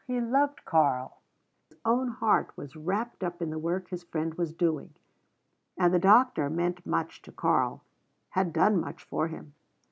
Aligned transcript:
He 0.07 0.19
loved 0.19 0.65
Karl; 0.65 1.21
his 1.69 1.77
own 1.85 2.07
heart 2.07 2.57
was 2.57 2.75
wrapped 2.75 3.23
up 3.23 3.39
in 3.39 3.51
the 3.51 3.59
work 3.59 3.89
his 3.89 4.03
friend 4.03 4.33
was 4.33 4.51
doing. 4.51 4.95
And 5.77 5.93
the 5.93 5.99
doctor 5.99 6.49
meant 6.49 6.87
much 6.87 7.21
to 7.21 7.31
Karl; 7.31 7.83
had 8.29 8.51
done 8.51 8.81
much 8.81 9.03
for 9.03 9.27
him. 9.27 9.53